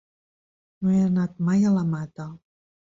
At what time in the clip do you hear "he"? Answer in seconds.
0.95-1.03